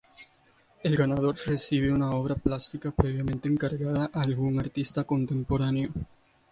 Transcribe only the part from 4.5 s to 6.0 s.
artista contemporáneo.